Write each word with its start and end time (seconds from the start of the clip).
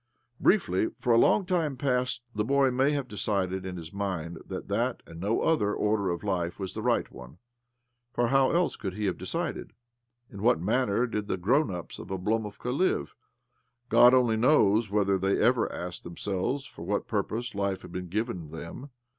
Briefly, 0.39 0.87
for 0.99 1.13
a 1.13 1.17
long 1.19 1.45
time 1.45 1.77
past 1.77 2.23
the 2.33 2.43
boy 2.43 2.71
may 2.71 2.89
have 2.91 3.07
decided 3.07 3.67
in 3.67 3.77
his 3.77 3.93
mind 3.93 4.39
that 4.47 4.67
that, 4.67 5.03
and 5.05 5.19
no 5.19 5.41
other, 5.41 5.75
order 5.75 6.09
of 6.09 6.23
life 6.23 6.59
was 6.59 6.73
the 6.73 6.81
right 6.81 7.11
one. 7.11 7.37
For 8.11 8.29
how 8.29 8.49
else 8.49 8.75
could 8.75 8.95
he 8.95 9.05
have 9.05 9.19
decided? 9.19 9.73
In 10.31 10.41
what 10.41 10.59
manner 10.59 11.05
did 11.05 11.27
the" 11.27 11.37
grown 11.47 11.69
ups" 11.69 11.99
of 11.99 12.07
Oblomovka 12.07 12.71
live? 12.75 13.13
God 13.89 14.15
only 14.15 14.37
knows 14.37 14.89
whether 14.89 15.19
they 15.19 15.39
ever 15.39 15.71
asked 15.71 16.03
themselves 16.03 16.65
(for 16.65 16.81
what 16.81 17.05
purpose 17.07 17.53
life 17.53 17.83
had 17.83 17.91
been 17.91 18.07
given 18.09 18.49
them. 18.49 18.89